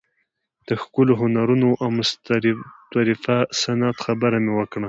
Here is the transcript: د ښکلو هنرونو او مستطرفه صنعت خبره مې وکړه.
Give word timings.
د 0.67 0.69
ښکلو 0.81 1.13
هنرونو 1.21 1.69
او 1.81 1.87
مستطرفه 1.97 3.37
صنعت 3.61 3.95
خبره 4.05 4.37
مې 4.43 4.51
وکړه. 4.55 4.79